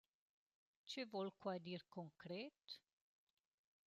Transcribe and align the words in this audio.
Che 0.89 1.03
voul 1.11 1.29
quai 1.41 1.61
dir 1.67 1.83
concret? 1.97 2.77